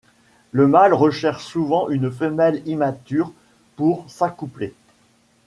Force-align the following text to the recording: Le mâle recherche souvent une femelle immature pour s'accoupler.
Le 0.51 0.65
mâle 0.65 0.95
recherche 0.95 1.45
souvent 1.45 1.89
une 1.91 2.09
femelle 2.09 2.63
immature 2.67 3.31
pour 3.75 4.03
s'accoupler. 4.09 4.73